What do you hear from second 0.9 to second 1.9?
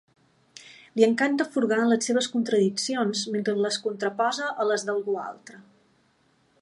Li encanta furgar